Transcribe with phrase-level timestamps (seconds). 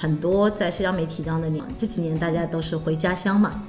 [0.00, 3.62] 很多在社交媒体上的你，这几年大家都是回家乡嘛，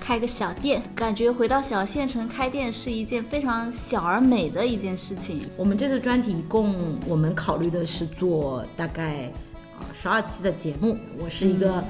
[0.00, 5.42] 开个小店，感觉回到小县城开店是一件非常小而美的一件事情。
[5.58, 6.74] 我们这次专题一共
[7.06, 9.30] 我们考虑的是做大概
[9.78, 11.84] 呃十二期的节目，我是一个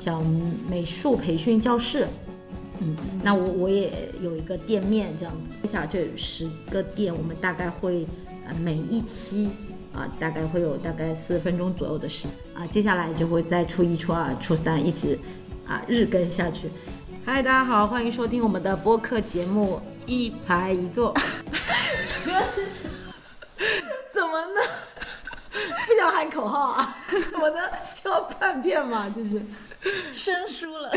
[0.00, 0.20] 叫
[0.68, 2.08] 美术培训教室。
[2.80, 8.04] 嗯，那我我也有一个店面这样子，接下来这十个店，我们大概会
[8.48, 9.50] 呃每一期
[10.00, 15.18] 啊、大概会有大概四十分钟左右的时啊，接下来就会在初一、初二、初三一直
[15.66, 16.70] 啊日更下去。
[17.26, 21.14] 嗨，大家好，欢迎收听我们的播客节目一排一坐。
[24.10, 24.60] 怎么呢？
[25.86, 26.96] 不想喊口号啊？
[27.30, 27.60] 怎么呢？
[27.84, 29.42] 笑半片嘛，就是。
[30.14, 30.90] 生疏了。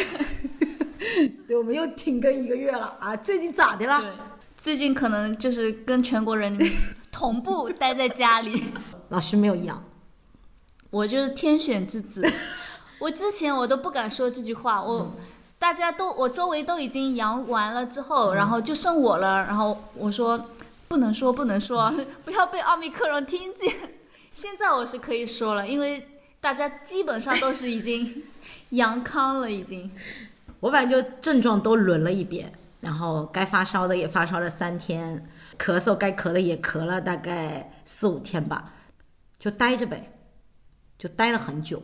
[1.48, 3.16] 对，我们又停更一个月了啊！
[3.18, 4.02] 最近咋的了？
[4.58, 6.70] 最近可能就是跟全国人民
[7.10, 8.64] 同步待在家里。
[9.14, 9.84] 老师没有阳，
[10.90, 12.28] 我就是天选之子。
[12.98, 15.14] 我之前我都不敢说这句话，我、
[15.60, 20.50] 大家都我周围都已经阳完了之后，然后就剩我了，然后我说
[20.88, 21.94] 不能说不能说，
[22.26, 23.72] 不要被奥密克戎听见。
[24.34, 26.08] 现在我是可以说了，因为
[26.42, 28.24] 大家基本上都是已经
[28.72, 29.92] 阳康了，已经。
[30.60, 38.72] 我反正就症状都轮了一遍，然后该发烧的也发烧了三天，咳嗽该咳的也咳了大概四五天吧，
[39.44, 40.10] 就待着呗，
[40.98, 41.84] 就待了很久。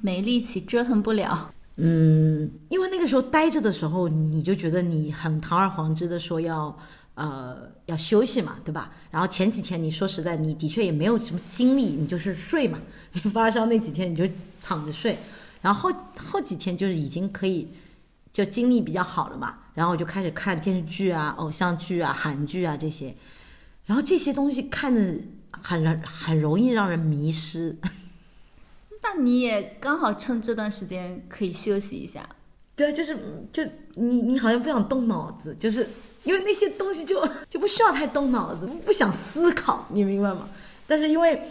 [0.00, 1.54] 没力气，折腾不了。
[1.76, 6.76] 嗯，因为那个时候待着的时候，你就觉得你很堂而皇之的说要
[7.14, 8.92] 呃要休息嘛，对吧？
[9.12, 12.80] 然后前几天你说实在，你的确也没有什么精力，你就是睡嘛。
[13.12, 14.28] 你发烧那几天你就
[14.60, 15.16] 躺着睡，
[15.62, 15.96] 然后后
[16.28, 17.68] 后几天就是已经可以
[18.32, 23.14] 就精力比较好了嘛，然后我就开始看电视剧啊、偶像剧啊、韩剧啊这些，
[23.86, 25.14] 然后这些东西看着
[25.62, 27.76] 很让很容易让人迷失。
[29.02, 32.28] 那你也刚好趁这段时间可以休息一下。
[32.74, 33.16] 对啊，就是
[33.52, 33.64] 就
[33.94, 35.88] 你你好像不想动脑子，就是
[36.24, 40.48] 因为那些东西就就不需要太动脑子，不想思考，你明白吗？
[40.86, 41.42] 但是因为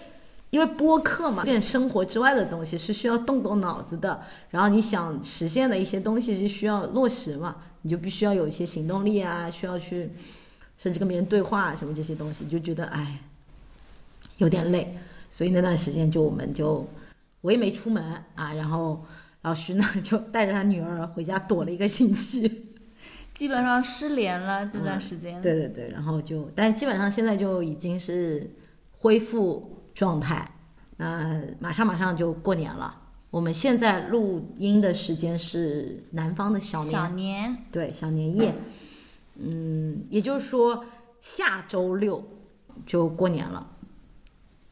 [0.49, 10.09] 因为播客嘛，有点生活之外的东西是需要动动脑子的，然后你想实现的一些东西是需要落实嘛，你就必须要有一些行动力啊，需要去
[10.77, 13.19] 甚至跟别人对话啊什么这些东西，你就觉得哎
[14.37, 14.97] 有点累，
[15.29, 16.87] 所以那段时间就我们就
[17.41, 18.03] 我也没出门
[18.35, 19.03] 啊，然后。
[19.43, 22.75] 老徐呢， 就带着他女儿回家躲了一个星期，
[23.33, 25.39] 基本上失联了这段时间。
[25.39, 28.51] 嗯对对对，然后就，但基本上现在就已经是
[28.91, 30.45] 恢复状态。
[30.97, 32.93] 那马上马上就过年了，
[33.29, 37.57] 我们现在录音的时间是南方的小年，小年。
[37.71, 38.53] 对小年夜，
[39.35, 40.83] 嗯，也就是说
[41.21, 42.21] 下周六
[42.85, 43.65] 就过年了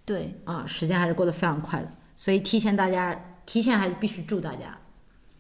[0.06, 3.32] 对，啊，时间还是过得非常快的，所以提前大家。
[3.46, 4.76] 提前还是必须祝大家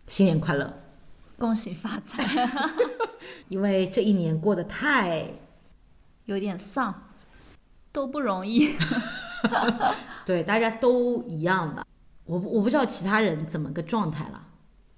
[0.08, 0.72] 新年快乐，
[1.40, 2.24] 恭喜发财，
[3.50, 5.28] 因为这一年过得太
[6.26, 6.94] 有点丧，
[7.92, 8.70] 都不容易。
[10.24, 11.84] 对，大家都一样的。
[12.26, 14.50] 我我不知道其他人怎么个状态了。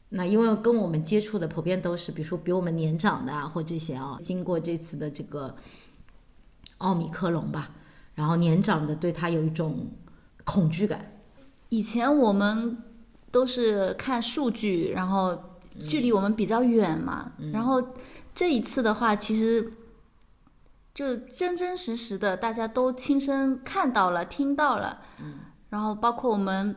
[0.09, 5.55] 那因为跟我们接触的普遍都是，比如说比我们年长的啊，或这些啊，经过这次的这个
[6.79, 7.71] 奥米克戎吧，
[8.17, 9.87] 然后年长的对他有一种
[10.43, 10.99] 恐惧感。
[11.69, 12.83] 以前我们。
[13.29, 15.37] 都是看数据，然后
[15.87, 17.33] 距离我们比较远嘛。
[17.37, 17.83] 嗯、然后
[18.33, 19.73] 这一次的话，其实
[20.93, 24.99] 就真真实实的，大家都亲身看到了、听到了。
[25.21, 25.39] 嗯、
[25.69, 26.73] 然后包括我们，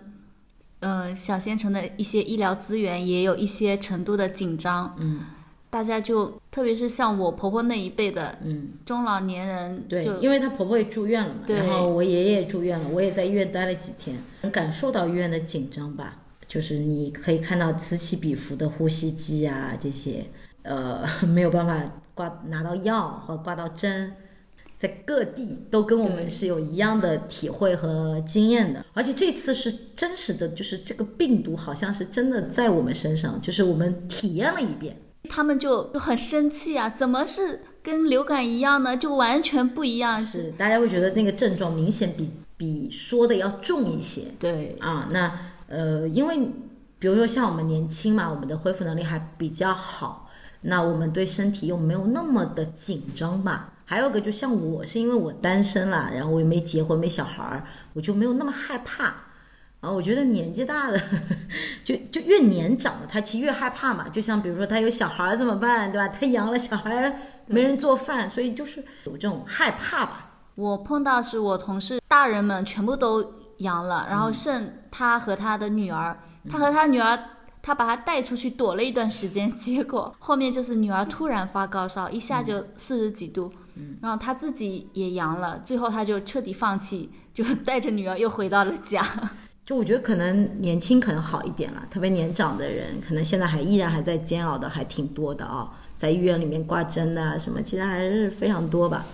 [0.80, 4.94] 呃，小县城的一些医疗资源也有一些程度的紧张。
[4.98, 5.20] 嗯，
[5.70, 16.16] 大家就特别是像我婆婆那一辈的，嗯，中老年人，对，因为她婆婆也住院了嘛，然后我爷爷住院了，我也在医院待了几天，能感受到医院的紧张吧。
[16.48, 20.26] 就是你可以看到此起彼伏的呼吸机啊，这些
[20.62, 21.80] 呃 没有办法
[22.12, 24.12] 挂拿到药或挂到针，
[24.76, 28.84] 在各地都跟我们是有一样的体会和经验的。
[28.92, 34.96] 而且这次是真实的，就是这个病毒好像是真的在我们身上，就是我们体验了一遍。
[35.28, 38.96] 他们就就很生气啊，怎么是跟流感一样呢？
[38.96, 40.18] 就完全不一样。
[40.18, 44.22] 是大家会觉得那个症状明显比比说的要重一些。
[44.38, 45.32] 对啊，那。
[45.72, 46.36] 呃，因为
[46.98, 50.28] 比如说像我们年轻嘛，我们的恢复能力还比较好，
[50.62, 53.72] 那我们对身体又没有那么的紧张吧。
[53.84, 59.14] 还有个就像我是因为我单身啦，然后我也没结婚没小孩儿，我就没有那么害怕。
[59.80, 61.00] 啊，我觉得年纪大的，
[61.82, 64.08] 就就越年长的他其实越害怕嘛。
[64.08, 66.08] 就像比如说他有小孩怎么办，对吧？
[66.08, 70.30] 他养了小孩没人做饭，所以就是有这种害怕吧。
[70.54, 73.32] 我碰到是我同事大人们全部都。
[73.60, 76.18] 阳了，然后剩他和他的女儿，
[76.48, 77.18] 他和他女儿。
[77.62, 83.52] 他把他带出去躲了一段时间，结果 后面就是女儿突然发高烧，一下就四十几度，
[84.00, 89.06] 然后他自己也阳了，最后他就彻底放弃，就带着女儿又回到了家。
[89.70, 99.06] 就我觉得可能年轻可能好一点了，特别年长的人可能现在还依然还在煎熬的还挺多的啊，在医院里面挂针啊什么，其实还是非常多吧，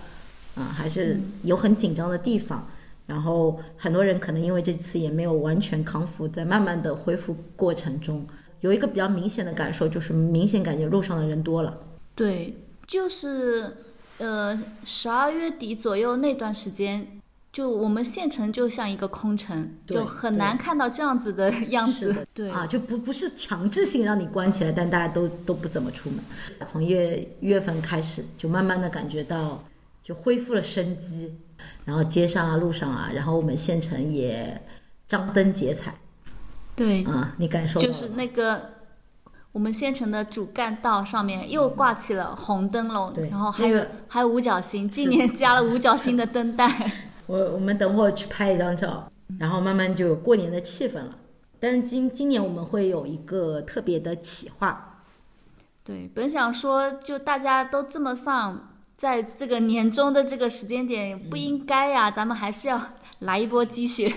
[0.55, 2.67] 啊，还是有很紧张的地方。
[3.05, 8.25] 然后很多人可能因为这次也没有完全康复，在慢慢的恢复过程中，
[8.61, 11.77] 有一个比较明显的感受，就是明显感觉路上的人多了。
[12.15, 12.57] 对，
[12.87, 13.77] 就是
[14.17, 17.16] 呃十二月底左右那段时间，
[17.57, 22.15] 就我们县城就像一个空城，就很难看到这样子的样子。
[22.31, 26.19] 对啊，就不不是强制性让你关起来，但大家都都不怎么出门。
[26.67, 29.63] 从一月一月份开始，就慢慢的感觉到
[30.03, 31.35] 就恢复了生机。
[31.83, 34.61] 然后街上啊，路上啊，然后我们县城也
[35.07, 35.95] 张灯结彩，
[36.75, 38.69] 对啊，你感受就是那个
[39.51, 46.91] 我们县城的主干道上面又挂起了红灯笼，对，然后还有还有五角星，今年加了五角星的灯带。
[47.27, 51.17] 我我们等会儿去拍一张照，然后慢慢就有过年的气氛了。
[51.59, 55.03] 但是今今年我们会有一个特别的企划，
[55.83, 58.73] 对，本想说就大家都这么丧。
[58.97, 62.81] 在这个年终的这个时间点，不应该呀，咱们还是要
[63.19, 64.11] 来一波积雪。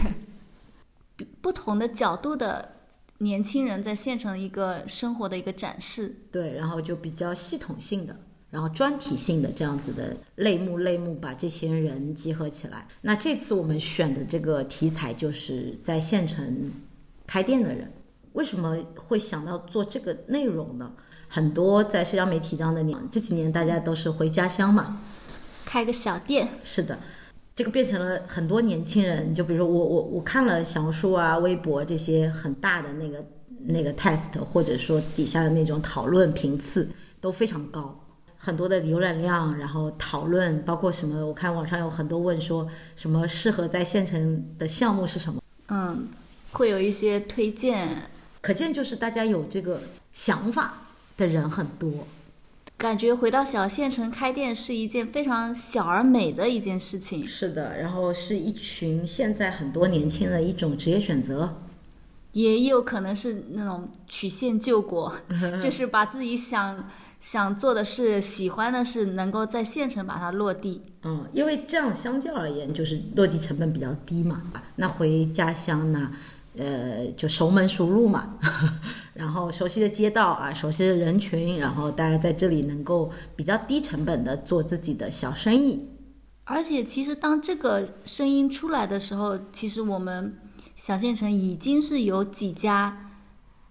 [1.43, 2.77] 不同的角度的
[3.19, 8.17] 年轻人在县城一个生活的一个展示，对，然后就比较系统性的，
[8.51, 12.87] 然后专题性的这样子的类目类目，把这些人集合起来。
[13.01, 16.71] 那这次我们选的这个题材就是在县城
[17.27, 17.91] 开店的人，
[18.33, 20.91] 为什么会想到做这个内容呢？
[21.29, 25.01] 很多在社交媒体上的你，这几年大家都是回家乡嘛，
[25.65, 26.49] 开个小店。
[26.65, 26.99] 是的，
[27.55, 29.33] 这个变成了很多年轻人。
[29.33, 33.25] 就比如说我我我看了小红书啊、微博这些很大的那个
[33.65, 38.00] 那个 test，或者说底下的那种讨论频次都非常高，
[38.43, 41.25] 很多的浏览量，然后讨论包括什么？
[41.25, 42.67] 我看网上有很多问说
[42.97, 45.41] 什么适合在县城的项目是什么？
[45.69, 46.09] 嗯，
[46.53, 48.11] 会有一些推荐，
[48.41, 49.83] 可见就是大家有这个
[50.13, 50.75] 想法。
[51.17, 52.07] 的人很多，
[52.79, 57.29] 感觉回到小县城开店是一件非常小而美的一件事情。
[57.29, 61.59] 是的，然后是一群现在很多年轻人的一种职业选择，
[62.33, 65.15] 也有可能是那种曲线救国，
[65.61, 66.89] 就是把自己想
[67.21, 70.83] 想做的是、喜欢的是，能够在县城把它落地。
[71.03, 74.43] 嗯，因为这样相较而言，就是落地成本比较低嘛。
[74.77, 76.11] 那回家乡呢？
[76.59, 78.35] 呃，就熟门熟路嘛，
[79.15, 85.89] 然后熟悉的街道啊，熟悉的人群，然后大家在这里能够比较低成本的做自己的小生意。
[86.43, 90.37] 而且，其实当这个声音出来的时候，其实我们
[90.75, 93.10] 小县城已经是有几家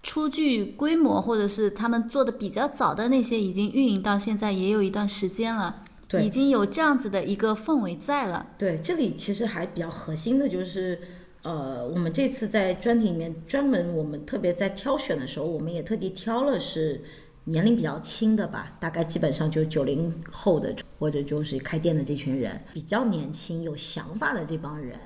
[0.02, 8.46] 初具规模，或者是他们做的比较早的那些，已经运营到现在也有一段时间了，对，已经有这样子的一个氛围在了。
[8.58, 10.98] 对，这里其实还比较核心的就是。
[11.42, 17.02] 呃，我们这次在专题里面专门，我们特别在挑选的时候，我们也特地挑了是
[17.44, 24.98] 年龄比较轻的吧，大概基本上就九零后的或者就是开店的这群人，比较年轻有想法的这帮人，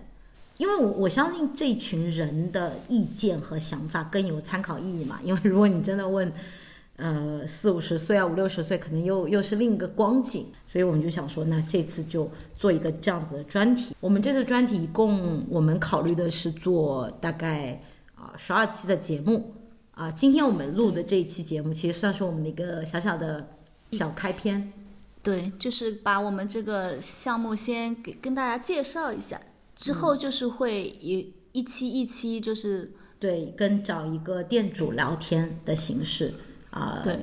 [0.56, 6.32] 因为我我相信这群人的意见和想法更有参考意义嘛， 因为如果你真的问。
[6.96, 13.96] 呃，四五十岁啊，五六十岁，可能又又是另一个光景，所以我们就想说，那这次就做一个这样子的专题。
[13.98, 17.82] 我们这次专题一共，我们考虑的是做大概
[18.14, 19.54] 啊十二期的节目
[19.90, 20.08] 啊。
[20.08, 23.48] 今天我们录的这一期节目，其实算是我们的一个小小的
[23.90, 24.72] 小开篇。
[25.20, 29.40] 对，就是把我们这个项目先给跟大家介绍一下，
[29.74, 36.34] 之后就是会一一期一期，就是对，跟找一个店主聊天的形式。
[36.70, 37.18] 啊，对，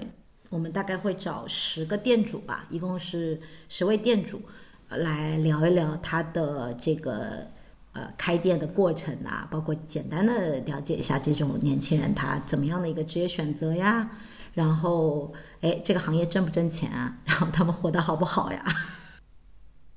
[0.50, 4.42] 我们大概会找十个店主吧，一共是十位店主，
[4.90, 7.46] 来聊一聊他的这个
[7.92, 14.10] 呃开店的过程啊，包括简单的了解一下这种年轻人他怎么样的一个职业选择呀，
[14.54, 18.64] 然后哎这个行业挣不挣钱啊， 然后他们活得好不好呀？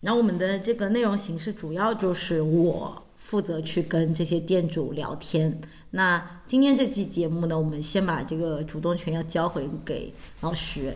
[0.05, 5.59] 然后我们的这个内容形式主要就是我负责去跟这些店主聊天。
[5.93, 10.93] 那今天这期节目呢，我们先把这个主动权要交回给老徐。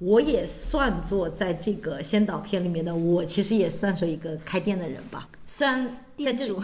[0.00, 5.28] 我也算作在这个先导片里面的，我其实也算是一个开店的人吧。
[5.46, 6.60] 虽然在这里，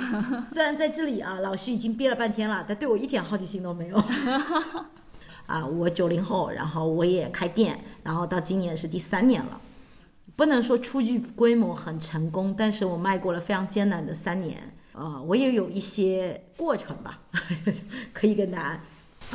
[0.51, 4.03] 虽然在这里啊，老徐已经憋了半天了，但对我一点好奇心都没有。
[5.47, 9.61] 啊，我九零后，然后我也开店，然后到今年是第三年了，
[10.37, 14.59] 不能说初具规模很成功，但是我迈过了非常艰难的三年。
[14.93, 17.21] 啊、我也有一些过程吧，
[18.15, 18.81] 可以跟大家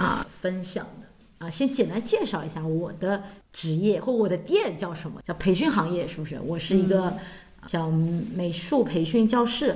[0.01, 1.49] 啊、分享的啊。
[1.49, 6.39] 先简单介绍一下我的职业或我的店叫什么，叫培训行业，是不是？
[6.45, 7.13] 我是一个
[7.67, 9.75] 叫美术培训教室，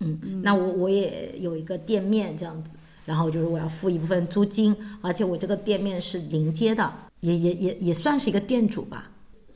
[0.00, 2.72] 嗯，那我我也有一个店面这样子，
[3.04, 6.90] 然后就是我要付一部分租金，而且我这个店面是临街的，
[7.20, 9.10] 也也也也算是一个店主吧。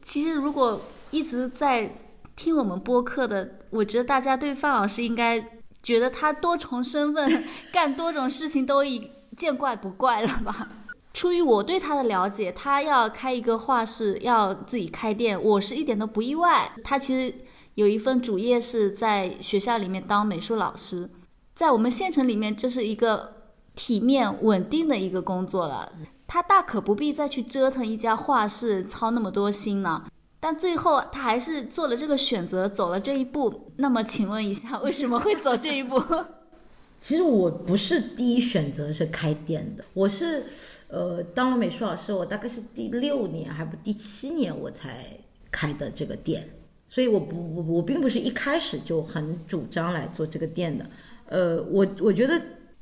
[0.06, 1.92] 其实如果一直在
[2.36, 5.44] 听我们播客的，我觉得大家对范老师应该
[5.82, 10.68] 觉得他多重身份 干多种事情都已见怪不怪了吧？
[11.12, 16.70] 出于我对他的了解，他要开一个画室，要自己开店，我是一点都不意外。
[16.84, 17.34] 他其实
[17.74, 21.10] 有一份主业是在学校里面当美术老师，
[21.52, 23.32] 在我们县城里面，这是一个
[23.74, 25.90] 体面稳定的一个工作了。
[26.26, 30.04] 他大可不必再去折腾一家画室，操那么多心呢。
[30.38, 33.72] 但最后他还是做了这个选择，走了这一步。
[33.76, 36.02] 那么，请问一下，为什么会走这一步？
[36.98, 40.44] 其实我不是第一选择是开店的，我是，
[40.88, 45.06] 呃，当了美术老师，我大概是第六年还不第七年我才
[45.50, 46.48] 开的这个店，
[46.86, 50.86] 所以我不我我并不是一开始就很主张来做这个店的，
[51.26, 52.40] 呃，我我觉得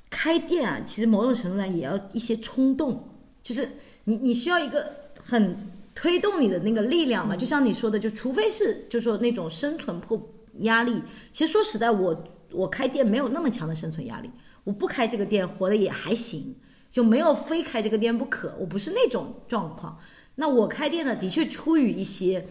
[0.09, 3.09] 开店啊，其实某种程度上也要一些冲动，
[3.45, 3.69] 就是
[4.03, 5.57] 你你需要一个很
[5.95, 10.21] 推动你的那个力量嘛，就像你说的，就除非是就说那种生存迫
[10.63, 12.25] 压力，其实说实在我。
[12.55, 14.31] 我开店没有那么强的生存压力，
[14.63, 16.55] 我不开这个店活的也还行，
[16.89, 18.55] 就没有非开这个店不可。
[18.61, 19.99] 我不是那种状况。
[20.37, 22.47] 那我开店呢，的确出于一些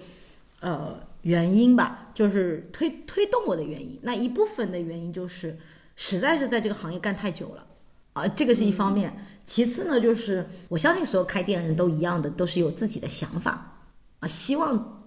[0.59, 3.97] 呃原因吧，就是推推动我的原因。
[4.01, 5.57] 那一部分的原因就是
[5.95, 7.65] 实在是在这个行业干太久了
[8.11, 9.15] 啊，这个是一方面。
[9.45, 13.79] 其次呢，就是我相信所有开店人都一样的，都是有自己的想法
[14.19, 15.03] 啊，希望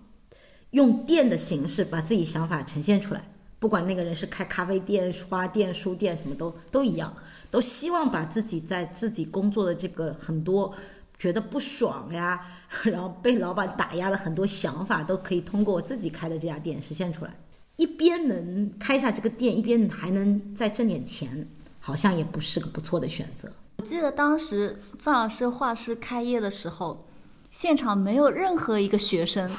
[0.70, 3.22] 用店的形式把自己想法呈现出来。
[3.58, 7.16] 不管那个人是开咖啡店、花店、书店，什么都都一样，
[7.50, 10.72] 都希望把自己在自己工作的这个很多
[11.18, 12.38] 觉得不爽呀，
[12.84, 17.34] 然后被老板打压的很多想法，都可以通过我自己开的这家店实现出来。
[17.76, 21.48] 一边能开下这个店，一边还能再挣点钱，
[21.80, 23.50] 好像也不是个不错的选择。
[23.78, 27.06] 我记得当时范老师画室开业的时候，
[27.50, 29.50] 现场没有任何一个学生。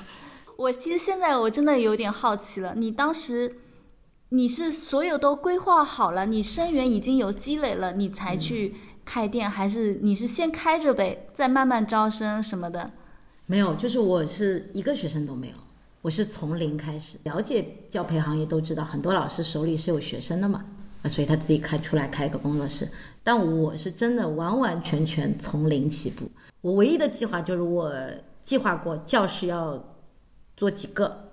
[0.56, 3.60] 我其实现在我真的有点好奇了，你当时。
[4.30, 12.92] 你是所有都规划好了，你生源已经有积累了，你才去开店，还是你是先开着呗，再慢慢招生什么的？
[13.46, 15.54] 没有，就是我是一个学生都没有，
[16.02, 17.18] 我是从零开始。
[17.24, 20.66] 了解教培行业都知道，很多老师手里是有学生的嘛，
[21.04, 22.86] 啊，所以他自己开出来开一个工作室。
[23.28, 26.32] 但我是真的完完全全从零起步。
[26.62, 27.94] 我唯一的计划就是我
[28.42, 29.78] 计划过教室要
[30.56, 31.30] 做几个，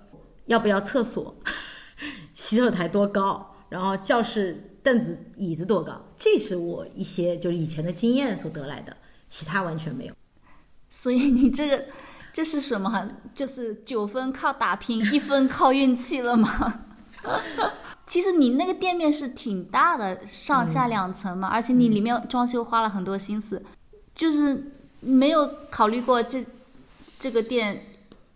[0.47, 1.33] 要不要厕所。
[2.35, 8.97] 洗手台多高，然后教室凳子椅子多高，这是我一些就是以前的经验所得来的，
[9.29, 10.13] 其他完全没有。
[10.89, 11.85] 所以你这个
[12.33, 13.09] 这是什么？
[13.33, 16.81] 就是九分靠打拼，一分靠运气了吗？
[18.05, 23.63] 其实你那个店面是挺大的，上下两层嘛，而且你里面装修花了很多心思，
[24.13, 26.45] 就是没有考虑过这
[27.17, 27.83] 这个店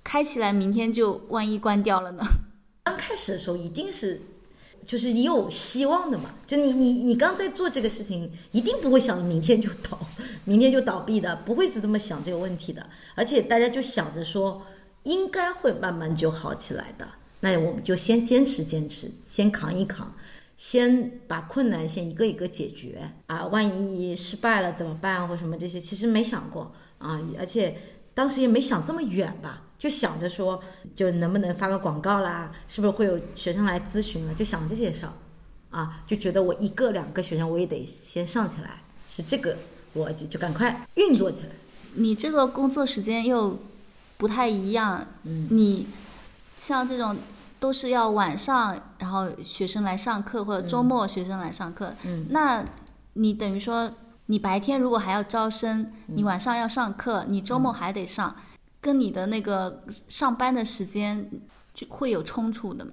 [0.03, 2.23] 开起来明天就万一关掉了呢？
[2.85, 4.19] 刚开始的时候一定是，
[4.87, 6.31] 就是你有希望的嘛。
[6.47, 9.99] 就你你你刚在做这个事情，一定不会想着明天就倒，
[10.45, 12.83] 明天就倒闭的，不会是这么想这个问题的。
[13.13, 14.63] 而且大家就想着说，
[15.03, 17.07] 应该会慢慢就好起来的。
[17.41, 20.13] 那我们就先坚持坚持，先扛一扛，
[20.57, 23.45] 先把困难先一个一个解决啊。
[23.47, 27.21] 万一失败了怎么办或什么这些，其实没想过啊。
[27.37, 27.77] 而且
[28.13, 29.63] 当时也没想这么远吧。
[29.79, 30.61] 就想着说，
[30.93, 32.51] 就能不能发个广告啦？
[32.67, 34.33] 是不是会有学生来咨询了？
[34.33, 35.13] 就想这些事儿，
[35.69, 39.55] 啊，就觉得我一个两个学生我也得先上起来，是这个
[39.95, 41.51] 逻辑，就赶快运作起来。
[41.93, 43.57] 你这个工作时间又
[44.17, 45.87] 不太一样，嗯，你
[46.59, 47.15] 像这种
[47.59, 52.63] 都是要晚上，然后学生来上课，或者周末学生来上课，嗯，那
[53.13, 53.91] 你等于说，
[54.27, 58.35] 你白天如果还要招生，你晚上要上课，你周末还得上。
[58.81, 61.29] 跟你的那个上班的时间
[61.73, 62.91] 就会有冲突的嘛？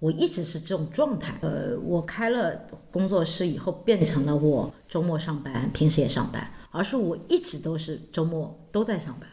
[0.00, 1.32] 我一直是这种状态。
[1.42, 2.60] 呃，我开了
[2.90, 9.28] 工作室以后，变成了我周末上班，平时也上班，而是我一直都是周末都在上班，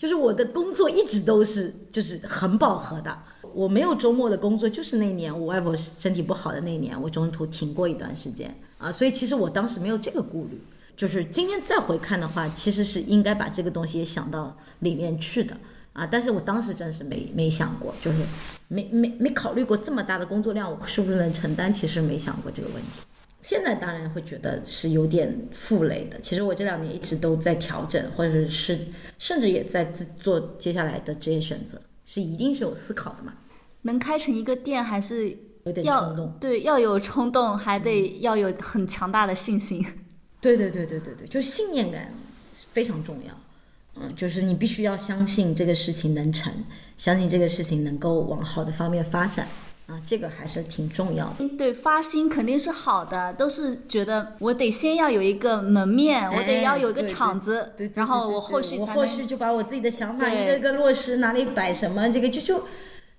[0.00, 3.14] 就是我的工作一直都是就是很饱和的。
[3.52, 10.58] 我没有周末的工作，就是那年我外婆身体不好的那年，我中途停过一段时间啊，所以其实我当时没有这个顾虑。
[10.96, 15.54] 就是今天再回看的话，其实是应该把这个东西也想到里面去的。
[15.92, 18.22] 啊，但是我当时真是没没想过，就是
[18.68, 21.74] 没没没考虑过这么大的工作量，我是不是能承担？
[21.74, 23.02] 其实没想过这个问题。
[23.42, 26.20] 现在当然会觉得是有点负累的。
[26.20, 28.78] 其实我这两年一直都在调整，或者是
[29.18, 33.32] 甚至也在自做接下来的职业选择，是一定是有思考的嘛。
[33.82, 35.30] 能开成一个店，还是
[35.64, 36.36] 有点冲动。
[36.38, 39.84] 对要有冲动，还得要有很强大的信心。
[40.40, 42.12] 对对对对对对，就是信念感
[42.52, 43.34] 非常重要。
[43.96, 46.52] 嗯，就是你必须要相信这个事情能成，
[46.96, 49.48] 相信这个事情能够往好的方面发展
[49.90, 51.48] 啊，这个还是挺重要的。
[51.58, 62.64] 对，发心肯定是好的，都是觉得我得先要有一个门面，我得要有一个场子，对，对然后我后续我后续就把我自己的想法一个一个落实，哪里摆什么，这个就就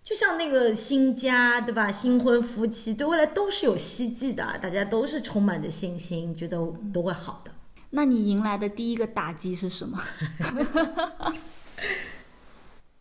[0.01, 1.91] 就像那个新家对吧？
[1.91, 6.57] 新婚夫妻对未来都是有希冀的，大家都是充满着信心，觉得
[6.93, 7.51] 都会好的。
[7.89, 10.01] 那你迎来的第一个打击是什么？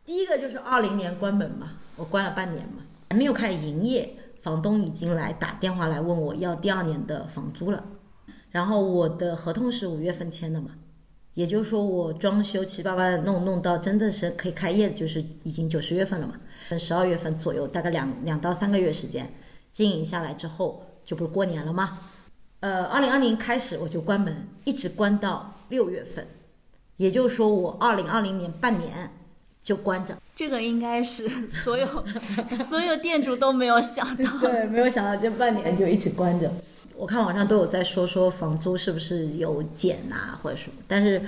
[0.05, 4.09] 第一个就是二零年关门嘛，我关了半年嘛，还没有开始营业，
[4.41, 7.85] 房东已经来打电话来问我要第二年的房租了。
[8.51, 10.71] 然后我的合同是五月份签的嘛，
[11.35, 16.35] 也就是说我装修七七八八的弄弄到真的是可以开业，就是已经九十月份了嘛，
[16.79, 19.29] 十二月份左右，大概两两到三个月时间，
[19.73, 21.99] 经营下来之后，就不是过年了吗？
[22.61, 26.25] 呃，二零二零开始我就关门，一直关到六月份，
[26.97, 29.11] 也就是说我二零二零年半年
[29.61, 30.17] 就关着。
[30.41, 31.87] 这个应该是 所有
[32.67, 34.25] 所有店主都没有想到。
[34.41, 36.51] 对，没有想到这半年就一直关着。
[36.97, 41.21] 我看网上都有在说说房租是不是有减呐、或者什么，但是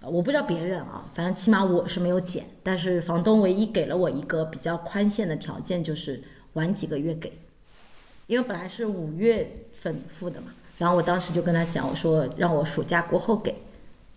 [0.00, 2.44] 我不知道别人啊，反正起码我是没有减。
[2.62, 6.22] 但是房东唯一给了我一个比较宽限的条件，就是
[6.52, 7.32] 晚几个月给，
[8.28, 10.52] 因为本来是五月份付的嘛。
[10.78, 13.52] 然后我当时就跟他讲，我说让我暑假过后给，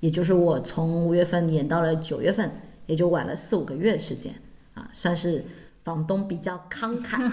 [0.02, 2.52] 也就是我从五月份延到了九月份，
[2.90, 4.34] 也就晚了四五个月时间
[4.74, 5.46] 啊，算是
[5.84, 7.32] 房东比较慷慨。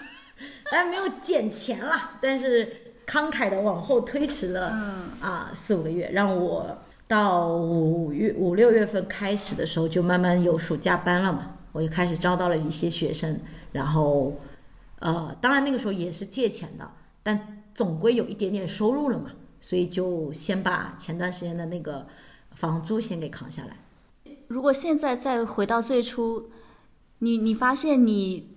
[0.72, 4.68] 但没有减钱了，但是慷慨的往后推迟了，
[5.20, 13.38] 啊四五个月，让我到五月五六月份开始的时候就慢慢有暑假班了嘛，我就开始招到了一些学生，
[13.72, 14.40] 然后
[15.00, 16.90] 呃，当然那个时候也是借钱的，
[17.22, 22.06] 但总归有一点点收入了嘛，所以就先把前段时间的那个
[22.54, 23.76] 房租先给扛下来。
[24.48, 26.50] 如果现在再回到最初，
[27.18, 28.56] 你你发现你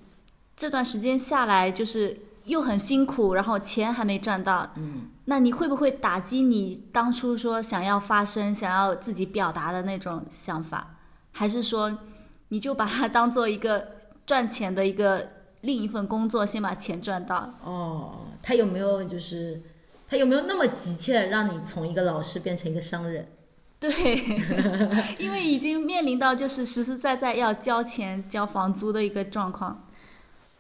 [0.56, 10.95] 这段时间下来就是又很辛苦，然后钱还没赚到，嗯，那你会不会打击你当初说想要发声、想要自己表达的那种想法？
[11.32, 11.97] 还是说
[12.50, 13.88] 你就把它当做一个
[14.26, 15.30] 赚钱的一个
[15.62, 17.54] 另一份工作，先把钱赚到？
[17.63, 19.62] 哦，他有没有就是
[20.08, 23.28] 他有没有那么急切的让你从一个老师变成一个商人？
[23.80, 23.92] 对，
[25.20, 29.88] 因为已经面临到就是实实在在要交钱、交房租的一个状况。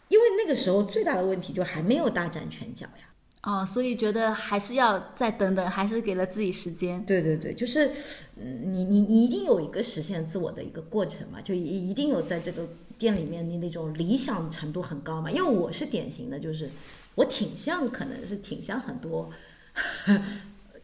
[0.09, 3.03] 因为那个时候最大的问题就还没有大展拳脚呀。
[3.43, 7.03] 哦，所以觉得还是要再等等，还是给了自己时间。
[7.05, 7.91] 对对对，就是，
[8.35, 15.31] 嗯，你你你一定有一个实现自我的一个过程嘛，就一一定有在这个店里面你那种理想程度很高嘛。
[15.31, 16.69] 因为我是典型的，就是
[17.15, 19.29] 我挺像，可能是挺像很多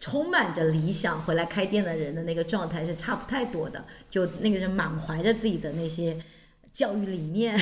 [0.03, 6.21] 充满着理想回来开店的人的那个状态是差不太多的，就那个人满怀着自己的那些
[6.73, 7.57] 教育理念。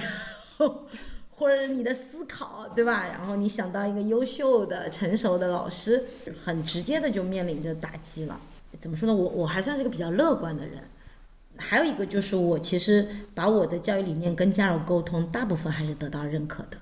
[1.29, 3.05] 或者你的思考，对吧？
[3.09, 6.03] 然后你想到一个优秀的、成熟的老师，
[6.43, 8.39] 很直接的就面临着打击了。
[8.79, 9.13] 怎么说呢？
[9.13, 10.83] 我我还算是个比较乐观的人。
[11.57, 16.77] 还有一个就是，我其实把我的教育理念跟家长沟通，大部分还是得到认可的。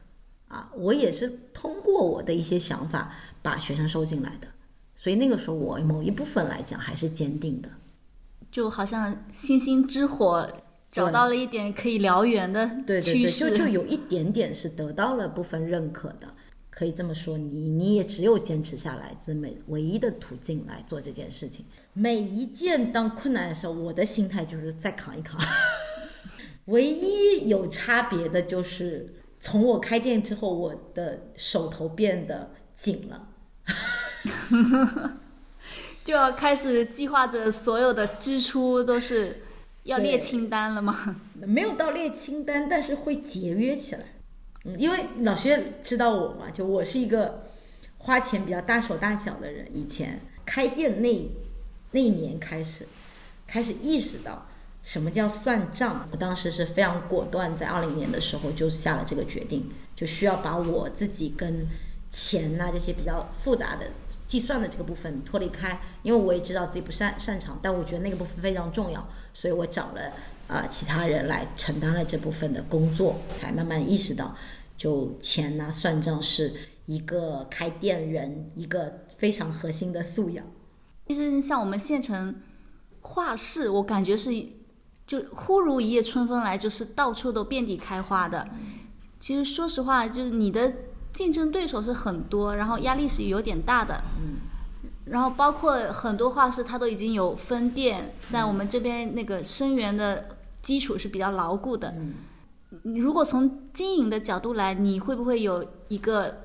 [0.47, 4.47] 啊，我也是通过我的一些想法把学生收进来的。
[5.01, 7.69] 所以那个时候，我某一部分来讲还是坚定的。
[8.51, 10.45] 就好像星星之火。
[10.91, 16.27] 找到了一点可以燎原的对对对，趋势，就就有一点点是得到了部分认可的，
[16.71, 17.37] 可以这么说。
[17.37, 21.63] 你你也只有坚持下来，这每唯一的途径来做这件事情。
[21.93, 25.39] 每一件当困难的时候，我的心态就是再扛一扛。
[26.65, 33.27] 唯一有差别的就是，从我开店之后，我的手头变得紧了。
[36.03, 39.43] 就要开始计划着所有的支出都是。
[39.83, 41.15] 要列清单了吗？
[41.33, 44.01] 没有到列清单，但是会节约起来。
[44.65, 47.45] 嗯，因为老薛知道我嘛，就我是一个
[47.97, 49.65] 花钱比较大手大脚的人。
[49.73, 51.31] 以前开店那
[51.91, 52.85] 那一年开始，
[53.47, 54.45] 开始意识到
[54.83, 56.07] 什么叫算账。
[56.11, 61.65] 我当时是非常果断，在二零年的时候就下了这个决定，就需要把我自己跟
[62.11, 63.87] 钱呐、这些比较复杂的
[64.29, 70.11] 计算的这个部分脱离开，因为我也知道自己不擅擅长，但我觉得那个部分非常重要，所以我找了
[70.47, 74.35] 啊、其他人来承担了这部分的工作，才慢慢意识到，
[74.77, 76.53] 就钱呐、算账是
[76.85, 80.45] 一个开店人一个非常核心的素养。
[81.07, 82.35] 其实像我们县城
[83.01, 84.31] 画室，我感觉是
[85.07, 88.47] 就忽如一夜春风来，就是到处都遍地开花的。
[89.19, 90.71] 其实说实话，就是你的
[91.11, 94.01] 竞争对手是很多，然后压力是有点大的。
[94.19, 94.37] 嗯。
[95.05, 101.93] 然后包括很多画室，它都已经有分店，在我们这边那个生源的基础是比较牢固的。
[101.97, 102.13] 嗯。
[102.83, 106.37] 你如果从经营的角度来，你会不会有一个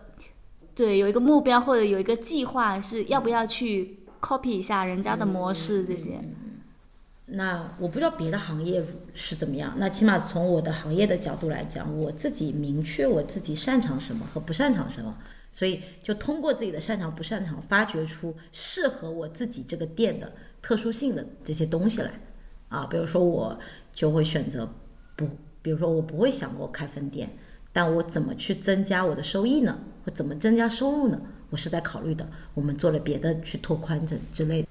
[0.75, 6.19] 对有一个目标或者有一个计划，是要不要去 copy 一下人家的模式这些？
[7.27, 8.85] 那我不知道别的行业
[9.15, 15.17] 是怎么样，那起码从我的行业的角度来讲，我自己明确我自己擅长什么和不擅长什么，
[15.51, 22.11] 所以就通过自己的擅长不擅长，发掘出适合我自己这个店的特殊性的这些东西来。
[22.69, 23.59] 啊，比如说我
[23.95, 24.69] 就会选择
[25.17, 25.27] 不，
[25.63, 27.31] 比如说我不会想过开分店，
[27.73, 29.79] 但我怎么去增加我的收益呢？
[30.05, 31.19] 我怎么增加收入呢？
[31.49, 32.29] 我是在考虑的。
[32.53, 34.69] 我们做了别的去拓宽这之类的。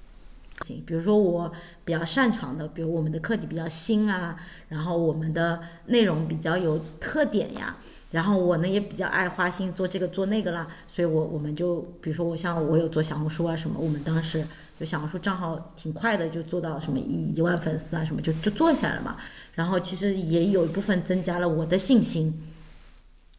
[0.86, 1.52] 比如说我
[1.84, 7.76] 比较擅长的，比如我们的课题比较新啊，然后我们的内容比较有特点呀，
[8.12, 14.44] 然后我呢也比较爱花心做这个做那个啦，所以我我们就比如说我像我有做小红书啊什么，我们当时
[14.78, 19.16] 有小红书账号挺快的就做到什么一一万粉丝啊什么就就做起来了嘛，
[19.54, 22.42] 然后其实也有一部分增加了我的信心，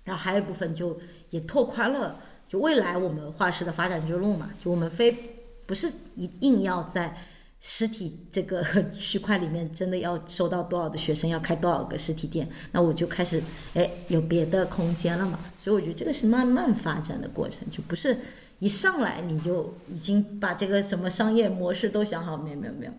[0.04, 1.00] 然后还有一部分就
[1.32, 5.32] 也拓宽了就未来我们画室的发展之路嘛，就我们非。
[5.66, 7.16] 不是一定要在
[7.60, 8.64] 实体这个
[9.00, 13.42] 区块里面，真的要收到多少的学生，要开多少个实体店，那我就开始
[13.74, 15.40] 哎有别的空间了嘛。
[15.58, 18.18] 所以我觉得这个是慢慢发展的过程，就不是
[18.60, 22.92] 一上来你就已经把这个什么商业模式都想好，没有没有没有，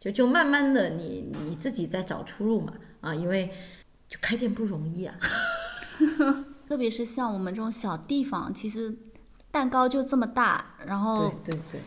[0.00, 3.50] 就就慢慢的你你自己在找出路嘛啊，因为
[4.08, 5.14] 就开店不容易啊，
[6.66, 8.96] 特别是像我们这种小地方，其实
[9.50, 11.80] 蛋糕就这么大，然后对对对。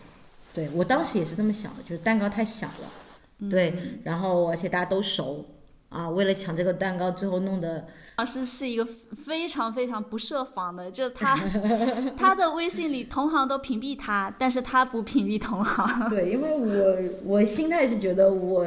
[0.58, 3.72] 对我当时也是这么想的，就是蛋糕太小了，对，
[4.04, 5.46] 然后而且大家都熟
[5.90, 7.86] 啊，为了抢这个蛋糕，最后弄得
[8.18, 11.38] 老师是一个非常非常不设防的，就是他
[12.18, 16.10] 他的微信里同行都屏蔽他，但是他不屏蔽同行。
[16.10, 18.66] 对，因为我我心态是觉得我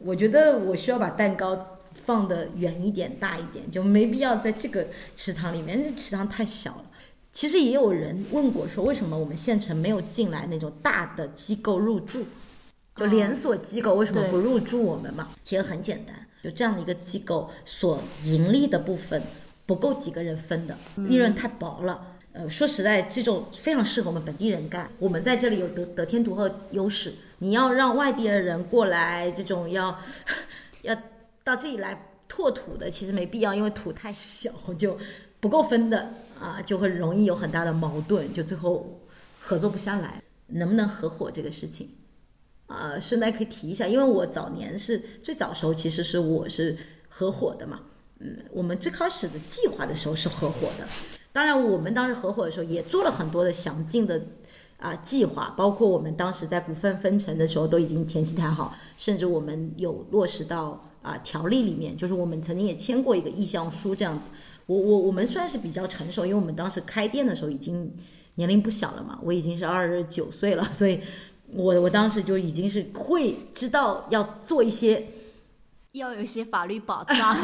[0.00, 6.84] 我觉得我需要把蛋糕放的远一点、大一点，就没必要在这个池塘里面，这池塘太小了。
[7.32, 12.26] 其实也有人问过，说为什么我们县城没有进来那种大的机构入驻，
[12.94, 15.30] 就连锁机构为什么不入驻我们嘛？
[15.42, 19.22] 其实很简单，就这样的一个机构所盈利的部分
[19.64, 22.08] 不够几个人分的，利润太薄了。
[22.34, 24.90] 呃，说实在，这种非常适合我们本地人干。
[24.98, 29.98] 我们在这里有得得天独厚优势，你要让外地的人过来，这种要
[30.82, 30.94] 要
[31.44, 34.98] 到这里来拓土的，其实没必要，因为土太小，就
[35.40, 36.14] 不够分的。
[36.42, 39.00] 啊，就会容易有很大的矛盾，就最后
[39.38, 40.20] 合作不下来。
[40.54, 41.88] 能不能合伙这个事情，
[42.66, 46.76] 啊，顺带可以提一下，因为我早年是最早时候其实是我是
[47.08, 47.80] 合伙的嘛，
[48.18, 50.86] 嗯，我们最开始的计划的时候是合伙的。
[51.32, 54.20] 当然，我们当时合伙的时候也做了很多的详尽的
[54.76, 64.26] 啊计划，包括我们当时在股份分成的时候都已经填写谈好，甚至我们有落实到啊条例里面，就是我们曾经也签过一个意向书这样子。
[64.66, 67.92] 我我我们算是比较成熟，因为我们当时开店的时候已经
[68.36, 71.00] 年龄不小了嘛，我已经是二十九岁了，所以
[71.48, 75.06] 我我当时就已经是会知道要做一些，
[75.92, 77.36] 要有一些法律保障，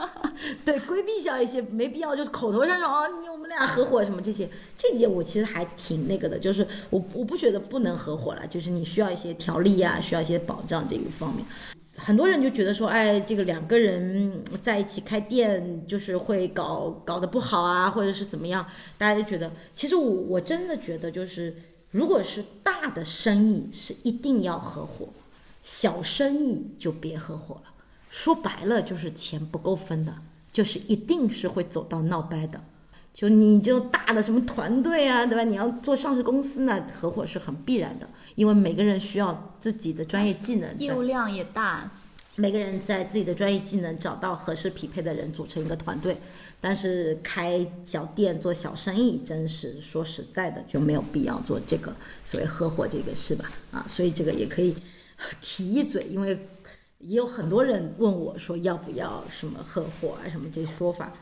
[0.64, 11.44] 对，规避掉一些没必要，就是口头上说哦，你我们俩合伙什么这些，这点我其实还挺那个的，就是我我不觉得不能合伙了，就是你需要一些条例啊，需要一些保障这一方面。
[12.02, 18.66] 很多人就觉得说，哎，这个两个人在一起开店，就是会搞搞得不好啊，或者是怎么样？
[18.96, 21.54] 大家就觉得，其实我我真的觉得，就是
[21.90, 25.10] 如果是大的生意是一定要合伙，
[25.62, 27.70] 小生意就别合伙了。
[28.08, 30.14] 说白了就是钱不够分的，
[30.50, 32.58] 就是一定是会走到闹掰的。
[33.12, 35.44] 就你就大的什么团队啊，对吧？
[35.44, 38.08] 你要做上市公司呢，合伙是很必然的。
[38.40, 41.90] 因为每个人需要自己的专业技能，业务量也大，
[42.36, 46.16] 每个人在自己的专业技能找到合适匹配的人组成一个团队。
[46.58, 53.44] 但是开小店做小生意，真是说实在的就没有必要做这个所谓合伙这个事吧？
[53.72, 54.74] 啊，所以这个也可以
[55.42, 56.48] 提一嘴，因为
[56.96, 61.12] 也有很多人问我说要不要什么合伙啊什么这说法。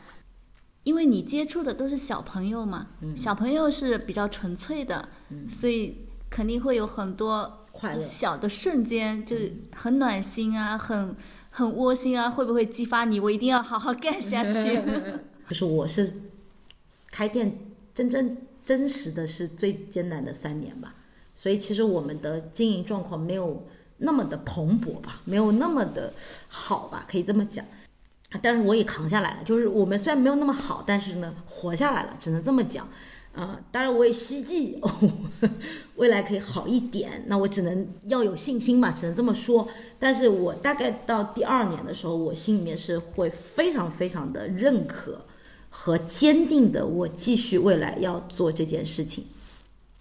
[0.83, 5.09] 因为你接触的都是小朋友嘛，嗯小朋友是比较纯粹的，
[5.49, 5.97] 所以
[6.29, 11.15] 肯定会有很多快乐小的瞬间，就是很暖心啊，很
[11.49, 13.19] 很窝心啊，会不会激发你？
[13.19, 14.81] 我一定要好好干下去。
[15.49, 16.13] 就是我是
[17.09, 17.57] 开店
[17.93, 20.93] 真正真实的是最艰难的三年吧，
[21.33, 26.13] 所以其实我们的经营状况没有那么的蓬勃吧，没有那么的
[26.47, 27.65] 好吧，可以这么讲。
[28.43, 32.87] 但是我也扛下来了，就是我们虽然没有那么好，但是呢，活下来了，只能这么讲。
[33.39, 34.91] 啊、当然我也希冀哦、
[35.95, 39.65] 未来可以好一点，那我只能要有信心嘛，只能这么说。
[39.97, 45.21] 但是我大概到第二年的时候，我心里面是会非常非常的认可
[45.69, 49.25] 和坚定的，我继续未来要做这件事情。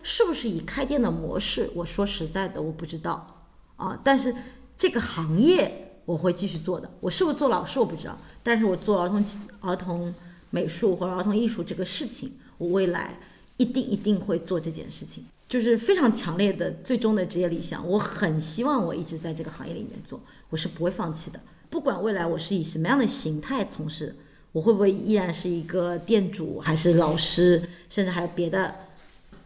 [0.03, 1.71] 是不是以开店的模式？
[1.75, 3.45] 我说实在的，我不知道
[3.77, 4.01] 啊。
[4.03, 4.35] 但是
[4.77, 6.91] 这个行业我会继续做的。
[6.99, 9.25] 我是不是做老师我不知道，但是我做儿童
[9.61, 10.13] 儿童
[10.51, 13.17] 美术或者儿童艺术这个事情，我未来
[13.59, 17.87] 一定一定会做这件事情，就是非常强烈的最终的职业理想。
[17.87, 21.39] 我很希望我一直在这个行业里面做，我是不会放弃的。
[21.69, 24.17] 不管未来我是以什么样的形态从事，
[24.53, 28.75] 我会不会依然是一个店主，还是老师，甚至还有别的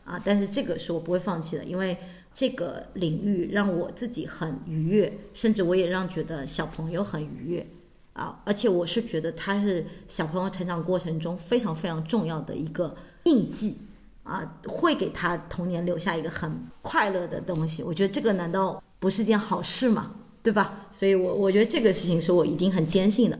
[0.04, 0.20] 啊？
[0.24, 1.96] 但是这个是我不会放弃的，因为
[2.34, 7.66] 这个领域让我自己很愉悦，甚至我也让觉得小朋友很愉悦
[8.12, 8.40] 啊！
[8.44, 12.94] 而且我是觉得它是小朋友成长过程中非常非常重要的一个
[13.24, 13.78] 印记
[14.22, 17.82] 啊，会给他童年留下一个很快乐的东西。
[17.82, 20.14] 我觉得这个难道不是件好事吗？
[20.42, 20.86] 对吧？
[20.90, 23.38] 所以我我觉得这个事情是我一定很坚信的。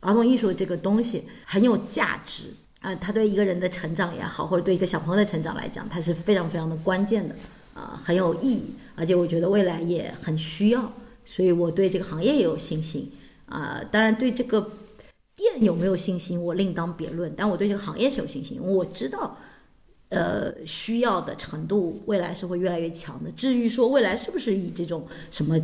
[0.00, 7.32] 儿童艺术这个东西很有价值啊、它对一个人的成长也好，或者对一个小朋友的成长来讲，它是非常非常的关键的
[7.74, 10.92] 啊、很有意义，而且我觉得未来也很需要，
[11.24, 13.08] 所以我对这个行业也有信心
[13.46, 14.68] 啊、当然对这个
[15.36, 19.38] 店有没有信心，我另当别论，但我对这个行业是有信心，我知道。
[20.12, 23.32] 呃，需要的程度未来是会越来越强的。
[23.32, 25.58] 至于说未来是不是以这种什么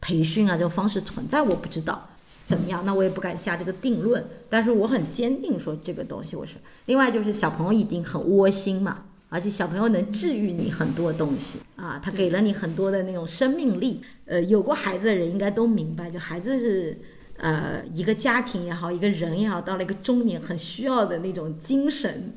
[0.00, 2.06] 培训啊这种方式存在，我不知道
[2.44, 4.22] 怎么样，那我也不敢下这个定论。
[4.50, 6.56] 但是我很坚定说这个东西我是。
[6.86, 14.02] 另外就是小朋友一定很窝心嘛，而且小朋友能治愈你很多东西啊，他给了你很多的那种生命力。
[14.26, 16.98] 呃，有过孩子的人应该都明白，就孩子是。
[17.36, 22.32] 呃，一个家庭也好，一个人也好，到了一个中年，很需要的那种精神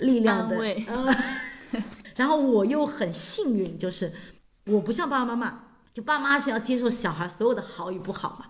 [0.00, 1.16] 力量的安慰呃
[2.16, 4.12] 然后我又很幸运，就是
[4.66, 8.46] 我不像爸爸妈妈，就爸妈是要接受小孩所有的好与不好嘛。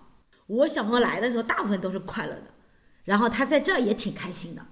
[0.46, 2.44] 我小朋友来的时候，大部分都是快乐的，
[3.04, 4.62] 然后他在这儿也挺开心的，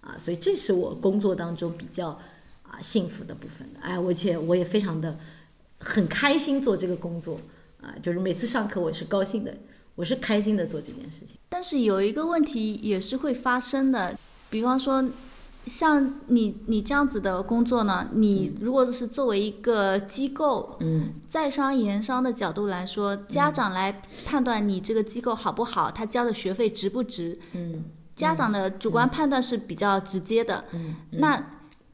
[0.00, 2.08] 啊，所以这是我工作当中比较
[2.62, 3.80] 啊幸福的部分的。
[3.80, 5.18] 哎，而且我也非常的
[5.80, 7.40] 很开心做这个工作
[7.80, 9.52] 啊，就是每次上课我是高兴的，
[9.96, 11.36] 我是开心的做这件事情。
[11.48, 14.16] 但是有一个问题也是会发生的，
[14.48, 15.04] 比方说，
[15.66, 30.64] 像你你这样子的工作呢，你如果是作为一个机构，嗯，在商言商的角度来说，家长来判断你这个机构好不好，他交的学费值不值，嗯，家长的主观判断是比较直接的。
[30.72, 31.44] 嗯，那，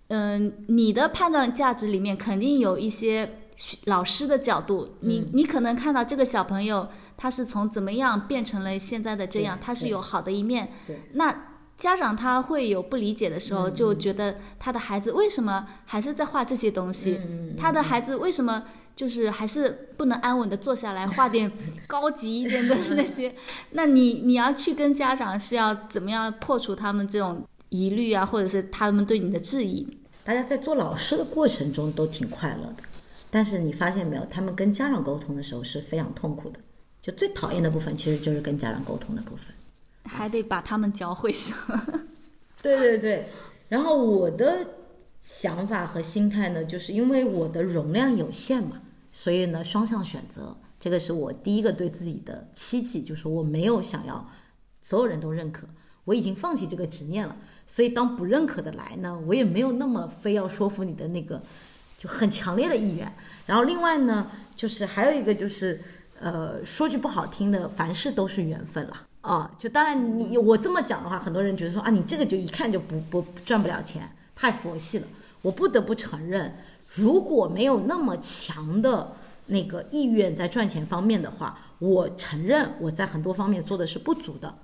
[0.09, 10.71] 嗯、你的判断价值里面肯定有一些学老师的角度，你你可能看到这个小朋友他是从怎么样变成了现在的这样，他是有好的一面。
[10.87, 11.35] 对，那
[11.79, 17.21] 家长他会有不理解的时候，就觉得他的孩子为什么还是在画这些东西？
[17.59, 21.51] 他的孩子为什么就是还是不能安稳的坐下来画点
[21.87, 23.35] 高级一点的那些？
[23.73, 29.87] 那你你要去跟家长是要怎么样破除他们这种疑虑啊，或者是他们对你的质疑？
[30.25, 32.85] 大家在做老师的过程中都挺快乐的，
[33.29, 36.61] 但是你发现没有，他们跟家长沟通的时候是非常痛苦的。
[37.01, 39.53] 就最讨厌的部分，其实就是跟家长沟通的部分。
[40.05, 41.57] 还得把他们教会上。
[42.63, 43.29] 对对对，
[43.69, 44.67] 然后我的
[45.21, 54.29] 想法和心态呢，就是因为我的容量有限嘛，所以呢双向选择，这个是我第一个对自己的期冀，就是我没有想要
[54.81, 55.67] 所有人都认可，
[56.05, 57.37] 我已经放弃这个执念了。
[57.67, 61.43] 所以当不认可的来呢，我也没有那么非要说服你的那个
[61.97, 63.13] 就很强烈的意愿。
[63.47, 65.81] 然后另外呢，就是还有一个就是，
[66.21, 69.07] 呃，说句不好听的，凡事都是缘分啦。
[69.23, 75.07] 啊，就当然你我这么讲的话，很多人觉得说啊，你这个就一看就不不赚不了钱，太佛系了。
[75.41, 76.57] 我不得不承认，
[76.95, 84.59] 如果没有那么强的那个意愿在赚钱方面的话，我承认我在很多方面做的是不足的。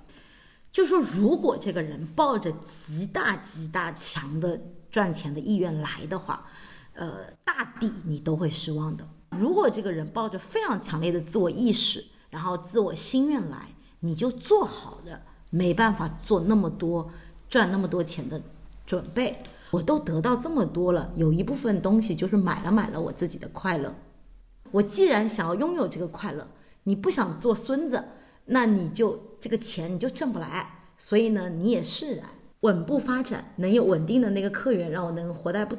[0.71, 6.45] 就说如果这个人抱着极大极大强的赚钱的意愿来的话，
[6.93, 9.07] 呃，大抵你都会失望的。
[9.31, 13.69] 如果这个人抱着非常强烈的自我意识，然后自我心愿来，
[13.99, 17.09] 你就做好的，没办法做那么多
[17.49, 18.41] 赚那么多钱的
[18.85, 19.37] 准备。
[19.71, 23.93] 我都得到这么多了，有一部分东西就是买了买了我自己的快乐。
[24.71, 26.47] 我既然想要拥有这个快乐，
[26.83, 28.03] 你不想做孙子，
[28.45, 30.91] 那你就这个钱你就挣不来。
[30.97, 32.25] 所以呢，你也释然，
[32.61, 35.77] 稳步发展，能有稳定的那个客源，让我能活得不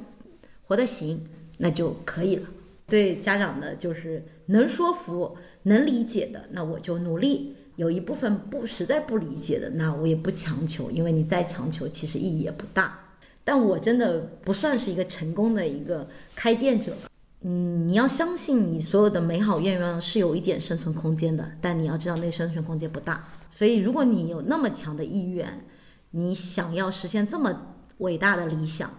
[0.62, 1.26] 活得行，
[1.59, 2.48] 那就可以了。
[2.87, 12.98] 对家长的就是能说服、能理解的，那我就努力；有一部分不实在不理解的，那我也不强求，因为你再强求，其实意义也不大。
[13.42, 16.92] 但我真的不算是一个成功的一个开店者。
[17.40, 23.26] 嗯，你要相信你所有的美好愿望是有一点生存空间的，但你要知道那生存空间不大。
[23.50, 25.64] 所以，如果你有那么强的意愿，
[26.10, 28.90] 你想要实现这么伟大的理想。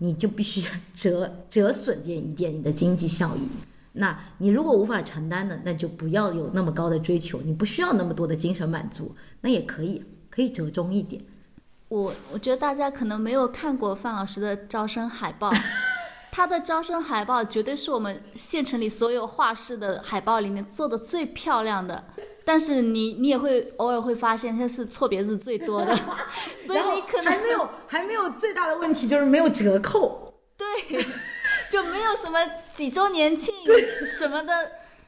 [0.00, 3.40] 你就必须 折折损点一点你的经济效益。
[3.98, 7.40] 那你如果无法承担的，那就不要有那么高的追求。
[7.42, 11.22] 你不需要那么多的精神满足，那也可以，可以折中一点。
[11.88, 15.50] 我我觉得大家可能没有看过范老师的招生海报，
[16.30, 22.04] 他的招生海报绝对是我们县城里所有画室的海报里面做的最漂亮的。
[22.44, 25.94] 但是你你也会偶尔会发现它是错别字最多的，
[26.66, 31.04] 所以你可能还没有还没有最大的问题就是没有折扣，对，
[31.70, 32.38] 就没有什么
[32.74, 33.54] 几周年庆
[34.06, 34.52] 什么的，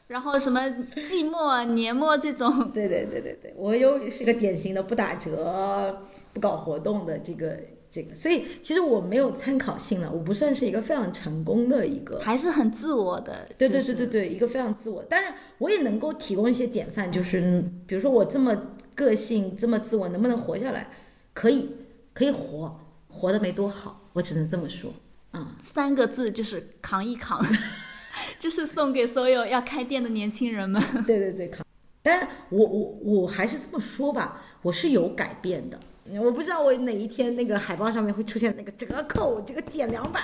[0.08, 0.68] 然后什么
[1.06, 6.00] 季末年末这种，对对对对对，我又是个典型的不打折
[6.32, 7.56] 不搞活动的这个。
[7.92, 13.48] 这个，所以其实我没有参考性了，我不算是一个非常成功的一个，还是很自我的。
[13.58, 15.02] 对对对对对，一个非常自我。
[15.02, 18.56] 当然，我也能够提供一些典范，就是比如说我这么
[18.94, 20.88] 个性，这么自我，能不能活下来？
[21.34, 21.68] 可以，
[22.12, 24.92] 可以活，活的没多好，我只能这么说。
[25.32, 27.40] 啊，三个字就是扛一扛，
[28.38, 30.82] 就是送给所有要开店的年轻人们。
[31.06, 31.64] 对对对，扛。
[32.02, 35.78] 当然，我我我还是这么说吧，我是有改变的。
[36.20, 40.20] 我不知道我哪一天那个海报上面会出现那个折扣，这个减两百，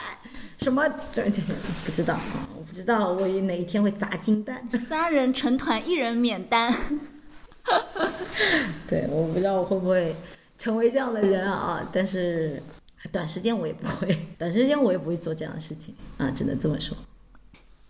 [0.58, 1.40] 什么这这
[1.84, 6.74] 不知道啊，我不知道我哪一天会砸金蛋，三人成团一人免单。
[8.88, 10.16] 对，我不知道我会不会
[10.58, 12.60] 成为这样的人啊，但是
[13.12, 16.96] 短时间我也不会， 短时间我也不会做这样的事情啊，只能这么说。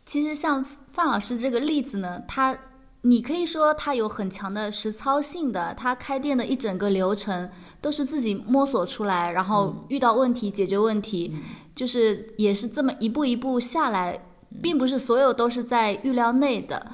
[0.04, 2.58] 其实像范老师这个例子呢，他。
[3.02, 7.48] 你可以说他有很强的实操性的，他开店的一整个流程
[7.80, 11.32] 都是自己摸索出来，然后遇到问题解决问题，
[11.72, 14.18] 就是也是这么一步一步下来，
[14.60, 16.84] 并不是所有都是在预料内的。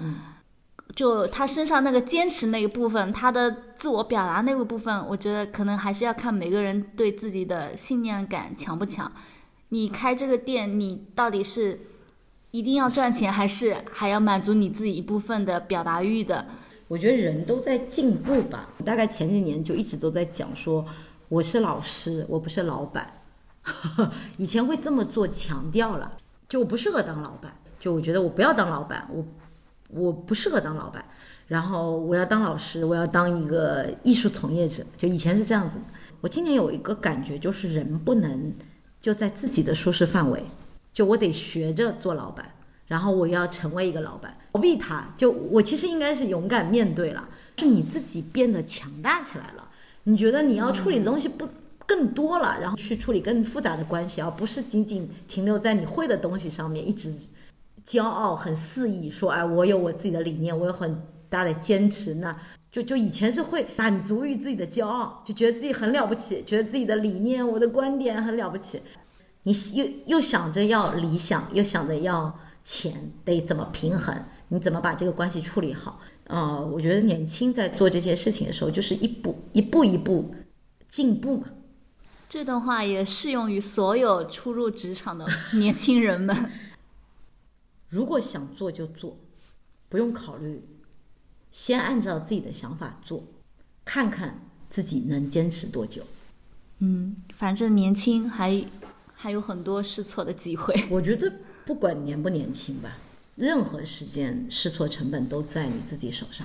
[0.95, 9.11] 就他身上那个坚持那个部分，他的自我表达那个部分，我觉得可能还是要看每个人对自己的信念感强不强。
[9.71, 11.81] 你开这个店，你到底是？
[12.55, 16.45] 一定要赚钱，还是还要满足你自己一部分的表达欲的？
[16.87, 18.69] 我觉得人都在进步吧。
[18.85, 20.85] 大概前几年就一直都在讲说，
[21.31, 23.11] 我是老师，我不是老板。
[24.37, 26.13] 以前会这么做强调了，
[26.47, 27.57] 就我不适合当老板。
[27.81, 29.25] 就我觉得我不要当老板，我
[29.93, 31.05] 我不适合当老板。
[31.49, 34.83] 然后我要当老师，我要当一个艺术从业者。
[34.97, 35.79] 就以前是这样子。
[36.21, 38.53] 我今年有一个感觉，就是人不能
[39.01, 40.43] 就在自己的舒适范围。
[40.93, 42.49] 就我得学着做老板，
[42.87, 45.13] 然后我要成为一个老板，逃避他。
[45.17, 47.29] 就我其实应该是勇敢面对了，
[47.59, 49.69] 是你自己变得强大起来了。
[50.05, 51.49] 你觉得你要处理的东西不
[51.87, 57.15] 更多了，然后去处理更复杂的关系，而不是仅仅停留在你会的东西上面，一直
[57.87, 62.15] 骄傲很肆意说，哎，我有我自己的理念，我有很大的坚持。
[62.15, 62.37] 那
[62.71, 68.81] 就就以前是会满足于自己的骄傲，就觉得自己很了不起，觉得自己的理念、我的观点很了不起。
[69.43, 74.15] 你又又想着要理想，又想着要钱，得怎么平衡？
[74.49, 75.99] 你怎么把这个关系处理好？
[76.29, 80.35] 啊，我觉得年轻在做这件事情的时候，就是一步一步一步
[80.89, 81.49] 进步嘛。
[82.29, 86.51] 这段话也适用于所有初入职场的年轻人们。
[87.93, 89.19] 如果想做就做，
[89.89, 90.65] 不用考虑，
[91.51, 93.23] 先按照自己的想法做，
[93.85, 96.03] 看看自己能坚持多久。
[96.79, 98.65] 嗯，反正年轻还。
[99.15, 100.75] 还有很多试错的机会。
[100.91, 101.33] 我觉得
[101.65, 102.99] 不管年不年轻吧，
[103.37, 106.45] 任何时间试错成本都在你自己手上。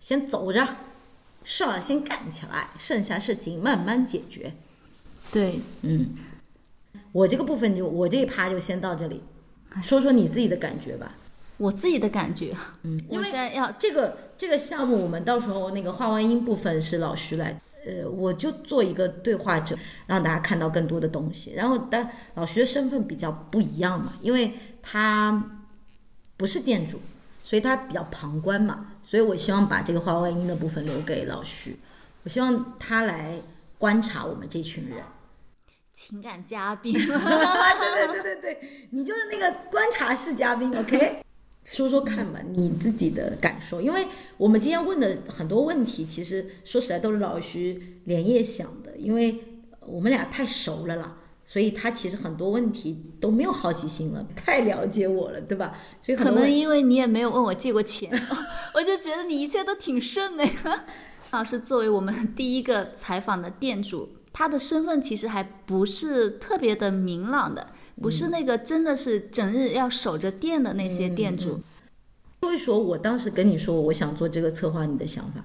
[0.00, 0.76] 先走着，
[1.44, 4.54] 事儿先干起来，剩下事情慢慢解决。
[5.30, 6.14] 对，嗯，
[7.12, 9.20] 我这个部分就我这一趴就先到这里，
[9.82, 11.14] 说说你自己的感觉吧。
[11.56, 17.60] 我自己的感觉，嗯，我现在要这个这个项目，我们到时候那个画外音部分是老徐来。
[17.86, 19.74] 呃，我就做一个对话者，
[20.06, 21.54] 让大家看到更多的东西。
[21.54, 24.52] 然后，但老徐的身份比较不一样嘛，因为
[24.82, 25.42] 他
[26.36, 27.00] 不是店主，
[27.42, 28.88] 所以他比较旁观嘛。
[29.02, 31.78] 所以我希望把这个画外音的部分留给老徐，
[32.24, 33.40] 我希望他来
[33.78, 34.98] 观察我们这群人。
[36.00, 41.18] 情感嘉宾，对对对对对，你就是那个观察式嘉宾，OK？
[41.66, 49.44] 说说看吧，你自己的感受，因为我们今天问的很多问题，其实说实在都是老徐连夜想的，因为
[49.80, 55.76] 我们俩太熟了啦，所以他其实很多问题都没有好奇心了，太了解我了，对吧？
[56.00, 58.10] 所以可能因为你也没有问我借过钱，
[58.72, 60.86] 我就觉得你一切都挺顺的呀。
[61.32, 67.68] 老师作为我们第一个采访的店主，他的身份其实还不是特别的明朗的。
[68.00, 71.60] 不是那个真的是整日要守着店的那些店主。
[72.40, 75.44] 说一说，我当时跟你说我想做这个策划，你的想法。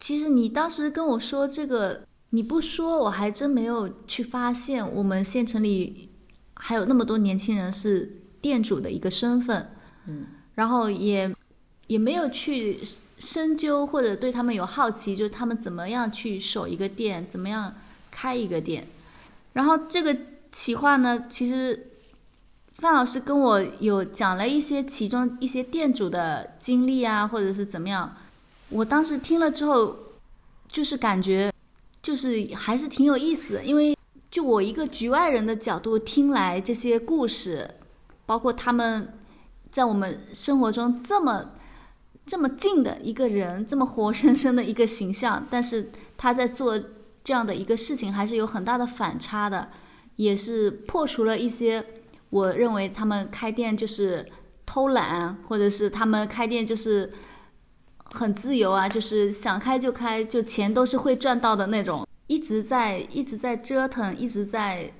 [0.00, 6.08] 其实你当时跟我说这个，你不说我还真没有去发现，我们县城里
[6.54, 9.70] 还有那么多年轻人是店主的一个身份。
[10.06, 10.26] 嗯。
[10.54, 11.30] 然后也
[11.88, 12.80] 也没有去
[13.18, 17.74] 深究或者对他们有好奇，就是他们怎么样去守一个店，怎么样
[18.16, 18.86] 开一个店。
[19.52, 20.16] 然后这个。
[20.52, 21.26] 企划呢？
[21.28, 21.88] 其实
[22.76, 28.16] 范老师跟我有讲了一些其中一些店主的经历啊，或者是怎么样。
[28.70, 29.94] 我当时听了之后，
[30.68, 31.52] 就是感觉
[32.00, 33.60] 就是还是挺有意思。
[33.62, 33.94] 因为
[34.30, 37.74] 就我一个局外人的角度听来，这些故事，
[38.24, 39.12] 包括他们
[39.70, 41.50] 在我们生活中这么
[42.24, 46.80] 这么近的一个人，这么活生生的一个形象，但是他在做
[47.26, 49.68] 这样的一个事情，还是有很大的反差的。
[50.14, 51.84] 也是破除了一些，
[52.30, 54.24] 我认为他们开店就是
[54.64, 57.12] 偷懒，或者是他们开店就是
[58.12, 64.92] 很自由啊，就是想开就开，就钱都是会赚到的那种，一直在一直在折腾，一直在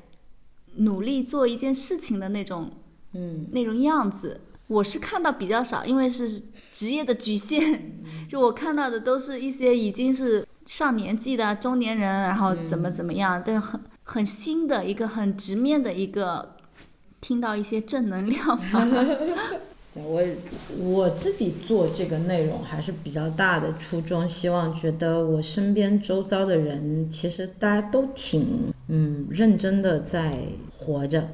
[0.79, 2.73] 努力做一件事情的那种，
[3.15, 13.81] 嗯，那种样子，我是看到比较少，因为是职业的局限， 就我看到的都是一些已经是上年纪的中年人，然后怎么怎么样，但很。
[14.09, 16.55] 很新的一个很直面的一个，
[17.21, 18.57] 听到一些正能量。
[19.95, 20.23] 我
[20.79, 30.39] 我自己做这个内容还是比较大的初衷，希望觉得我身边周遭的人其实大家都挺嗯认真的在
[30.79, 31.29] 活着。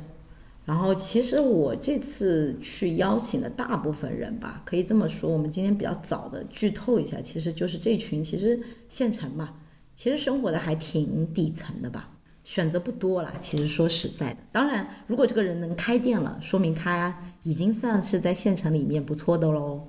[0.65, 9.55] 然后其实我这次去邀请的大部分人吧，可以这么说，我们今天比较早的剧透一下，其实就是这群其实县城吧，
[9.97, 12.09] 其实生活的还挺底层的吧。
[12.45, 19.81] 选择不多了，其实说实在的，当然，如果这个人能开店了，说明他已经算是在县城里面不错的喽。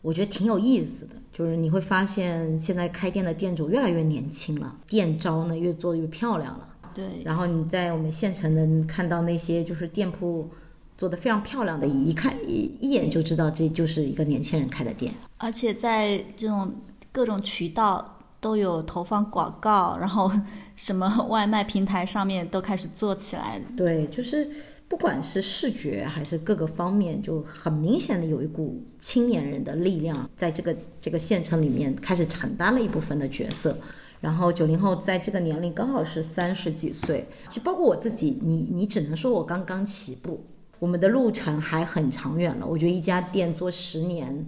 [0.00, 6.67] 我觉得挺有意思的，就是你会发现现在开店的店主越来越年轻了，店招呢越做越漂亮了。
[6.98, 7.22] 对。
[7.24, 10.50] 然后你在我们县城能看到那些就是店铺
[10.96, 15.14] 做的非常漂亮的，一看一一眼就知道这就是一个年轻人开的店。
[15.36, 16.74] 而且在这种
[17.12, 18.14] 各种渠道。
[18.40, 20.30] 都有投放广告，然后
[20.76, 23.60] 什么外卖平台上面都开始做起来。
[23.76, 24.48] 对，就是
[24.86, 33.76] 不管是视觉还是各个方面，就很明显的有一股青年人的力量在这个这个县城里面开始承担了一部分的角色。
[34.20, 40.44] 然后九零后在这个年龄刚好是三十几岁，其实包括我自己，你你只能说我刚刚起步，
[40.78, 42.66] 我们的路程还很长远了。
[42.66, 44.46] 我觉得一家店做十年，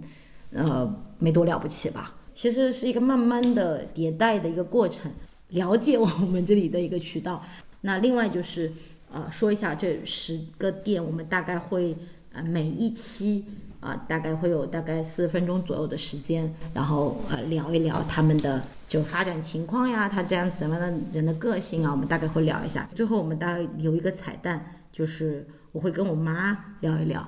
[0.51, 2.15] 呃，没多了不起吧。
[2.33, 5.11] 其实是一个慢慢的迭代的一个过程，
[5.49, 7.43] 了解我们这里的一个渠道。
[7.81, 8.71] 那另外就是，
[9.11, 11.95] 呃，说一下这十个店，我们大概会，
[12.33, 13.45] 呃，每一期
[13.79, 18.61] 啊，大概会有大概四十分钟左右的时间，然后呃聊一聊他们的
[18.91, 22.89] 就发展情况呀，他这样怎么样的人的个性啊，我们大概会聊一下。
[22.93, 27.25] 最后我们大概有一个彩蛋，就是我会跟我妈聊一聊，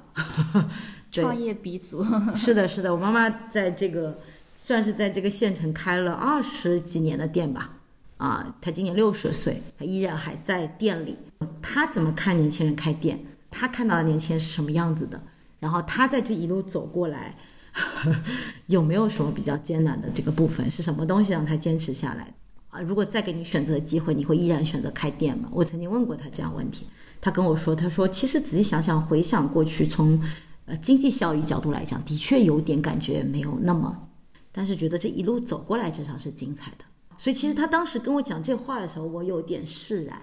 [1.10, 2.04] 创业鼻祖。
[2.36, 4.20] 是的，是的，我妈妈在这个。
[4.58, 7.74] 算是在这个县城开了二十几年的店吧，
[8.18, 11.18] 啊，她今年六十岁，她依然还在店里。
[11.62, 13.26] 她怎么看年轻人开店？
[13.50, 15.22] 她看到的年轻人是什么样子的？
[15.60, 17.38] 然后她在这一路走过来，
[18.68, 20.70] 有没有什么比较艰难的这个部分？
[20.70, 22.34] 是什么东西让他坚持下来？
[22.70, 25.50] 啊，如果再给你选择的机会，你会依然选择开店吗？
[25.52, 26.88] 我曾经问过他这样问题，
[27.22, 30.20] 他跟我说，他说其实仔细想想，回想过去，从
[30.66, 34.10] 呃经济效益角度来讲，的确有点感觉没有那么。
[34.52, 36.86] 但是觉得这一路走过来至少是精彩的，
[37.18, 40.22] 所以其实他当时跟我讲这话的时候，我有点释然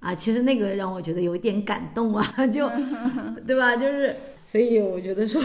[0.00, 0.14] 啊。
[0.14, 2.68] 其实那个让我觉得有一点感动啊， 就
[3.46, 3.76] 对吧？
[3.76, 5.42] 就是，所以我觉得说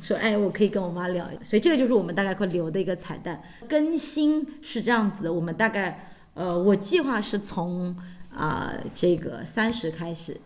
[0.00, 1.28] 说，哎，我可以跟我妈聊。
[1.42, 3.42] 所以这个就是我们大概会留的一个彩蛋。
[3.68, 7.94] 更新是这样子的，我们大概呃，我计划是从
[8.34, 10.36] 啊这个三十开始。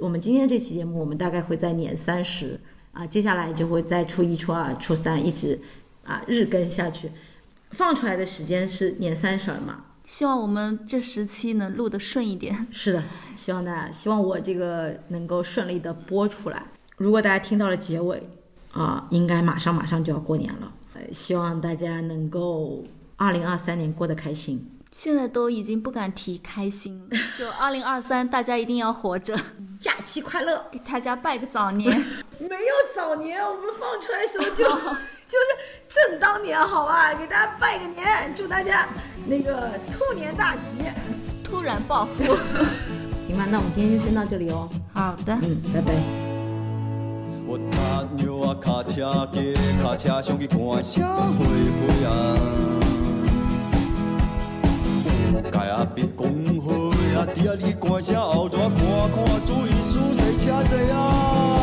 [0.00, 2.60] 我们今天这期节目，我们大概会在年三十
[2.92, 5.58] 啊，接下来就会在初一、初二、初三一直。
[6.04, 7.10] 啊，日更下去，
[7.72, 9.85] 放出来的时间是年三十嘛？
[10.06, 12.68] 希望我们这十期能录得顺一点。
[12.70, 13.02] 是的，
[13.36, 16.62] 希望大家，希望我这个能够顺利的播出来。
[16.96, 18.30] 如果大家听到了结尾，
[18.72, 20.72] 啊，应该马上马上就要过年了。
[20.94, 22.84] 呃，希望大家能够
[23.16, 24.70] 二零二三年过得开心。
[24.92, 29.36] 现在都已经不敢提开心，就二零二三， 大家一定要活着，
[29.80, 31.90] 假期快乐，给大家拜个早年。
[32.38, 34.64] 没有早年，我们放出来的时候就
[35.28, 35.46] 就是
[35.88, 37.12] 正当年，好吧？
[37.14, 38.86] 给大家拜个年，祝大家
[39.26, 40.84] 那个兔年大吉，
[41.42, 42.22] 突然暴富。
[43.26, 44.68] 行吧，那我们今天就先到这里哦。
[44.94, 45.92] 好的，嗯，拜拜。
[47.48, 51.44] 我踏牛啊，卡车街，卡车上去看社会
[51.80, 52.10] 会啊。
[55.52, 56.22] 啊，别讲
[56.62, 56.70] 好
[57.18, 58.78] 啊，伫啊你关车后座看
[59.10, 61.55] 看，注意事细车济啊。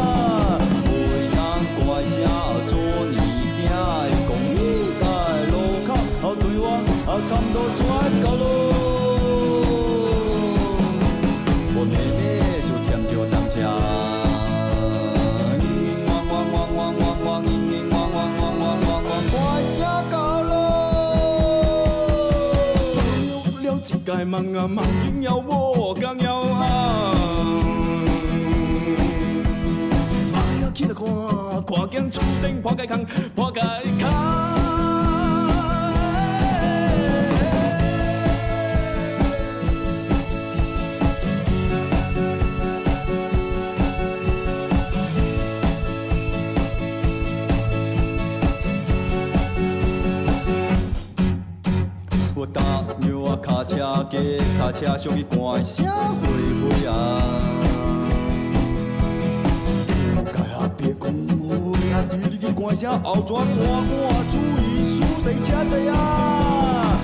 [24.16, 27.16] 在梦啊，梦境要我刚要啊。
[30.36, 31.04] 哎呀，起来看，
[31.66, 33.06] 看见厝顶破解空，
[33.36, 33.60] 破解
[34.00, 34.53] 空。
[53.64, 54.18] 车加
[54.58, 55.86] 卡车，上去赶声
[56.20, 56.24] 飞
[56.60, 56.92] 飞啊！
[60.32, 63.56] 盖下别管我呀，你去赶声后座赶赶，
[64.32, 67.00] 注意输谁车子啊！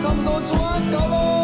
[0.00, 0.50] 差不多转
[0.90, 1.41] 到了。